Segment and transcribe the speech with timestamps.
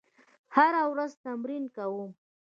[0.55, 2.09] هره ورځ تمرین کوم.